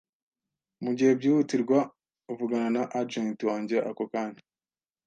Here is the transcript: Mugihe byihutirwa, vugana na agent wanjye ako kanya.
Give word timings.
Mugihe 0.83 1.11
byihutirwa, 1.19 1.79
vugana 2.37 2.69
na 2.75 2.83
agent 2.99 3.39
wanjye 3.49 3.77
ako 3.89 4.03
kanya. 4.11 4.41